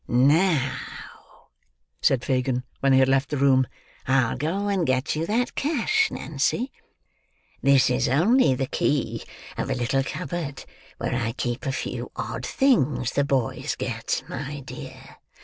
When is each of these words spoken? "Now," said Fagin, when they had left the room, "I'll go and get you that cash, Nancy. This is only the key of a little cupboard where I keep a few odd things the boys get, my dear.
"Now," 0.07 1.49
said 2.01 2.25
Fagin, 2.25 2.63
when 2.79 2.91
they 2.91 2.97
had 2.97 3.07
left 3.07 3.29
the 3.29 3.37
room, 3.37 3.67
"I'll 4.07 4.35
go 4.35 4.67
and 4.67 4.83
get 4.83 5.15
you 5.15 5.27
that 5.27 5.53
cash, 5.53 6.09
Nancy. 6.09 6.71
This 7.61 7.87
is 7.91 8.09
only 8.09 8.55
the 8.55 8.65
key 8.65 9.21
of 9.59 9.69
a 9.69 9.75
little 9.75 10.03
cupboard 10.03 10.65
where 10.97 11.13
I 11.13 11.33
keep 11.33 11.67
a 11.67 11.71
few 11.71 12.11
odd 12.15 12.47
things 12.47 13.11
the 13.11 13.23
boys 13.23 13.75
get, 13.75 14.23
my 14.27 14.61
dear. 14.61 15.17